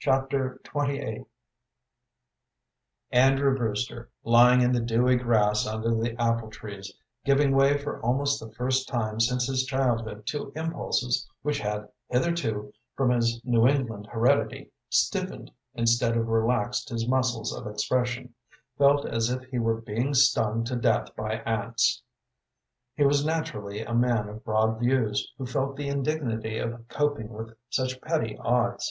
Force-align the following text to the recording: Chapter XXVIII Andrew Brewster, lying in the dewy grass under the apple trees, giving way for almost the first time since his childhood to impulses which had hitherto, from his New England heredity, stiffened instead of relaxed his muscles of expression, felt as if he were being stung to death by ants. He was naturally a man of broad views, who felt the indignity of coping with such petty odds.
Chapter 0.00 0.60
XXVIII 0.64 1.24
Andrew 3.12 3.56
Brewster, 3.56 4.10
lying 4.24 4.60
in 4.60 4.72
the 4.72 4.80
dewy 4.80 5.14
grass 5.14 5.68
under 5.68 5.94
the 5.94 6.20
apple 6.20 6.50
trees, 6.50 6.92
giving 7.24 7.54
way 7.54 7.78
for 7.78 8.02
almost 8.02 8.40
the 8.40 8.50
first 8.52 8.88
time 8.88 9.20
since 9.20 9.46
his 9.46 9.62
childhood 9.62 10.26
to 10.26 10.52
impulses 10.56 11.30
which 11.42 11.60
had 11.60 11.88
hitherto, 12.08 12.72
from 12.96 13.10
his 13.10 13.40
New 13.44 13.68
England 13.68 14.08
heredity, 14.10 14.72
stiffened 14.88 15.52
instead 15.74 16.16
of 16.16 16.26
relaxed 16.26 16.88
his 16.88 17.06
muscles 17.06 17.54
of 17.56 17.68
expression, 17.68 18.34
felt 18.78 19.06
as 19.06 19.30
if 19.30 19.44
he 19.44 19.60
were 19.60 19.80
being 19.80 20.12
stung 20.12 20.64
to 20.64 20.74
death 20.74 21.14
by 21.14 21.34
ants. 21.46 22.02
He 22.96 23.04
was 23.06 23.24
naturally 23.24 23.82
a 23.84 23.94
man 23.94 24.28
of 24.28 24.42
broad 24.44 24.80
views, 24.80 25.32
who 25.38 25.46
felt 25.46 25.76
the 25.76 25.86
indignity 25.86 26.58
of 26.58 26.88
coping 26.88 27.28
with 27.28 27.56
such 27.68 28.00
petty 28.00 28.36
odds. 28.38 28.88